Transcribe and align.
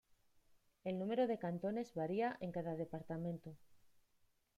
El 0.83 0.97
número 0.97 1.27
de 1.27 1.37
cantones 1.37 1.93
varía 1.93 2.35
en 2.39 2.51
cada 2.51 2.73
departamento. 2.75 3.55